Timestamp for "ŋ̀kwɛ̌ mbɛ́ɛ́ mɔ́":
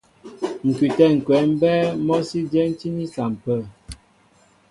1.15-2.19